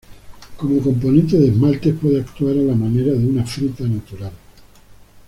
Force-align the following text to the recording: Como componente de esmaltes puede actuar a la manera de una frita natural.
Como 0.57 0.81
componente 0.81 1.37
de 1.37 1.49
esmaltes 1.49 1.93
puede 1.93 2.21
actuar 2.21 2.57
a 2.57 2.61
la 2.63 2.73
manera 2.73 3.11
de 3.13 3.23
una 3.23 3.45
frita 3.45 3.83
natural. 3.83 4.31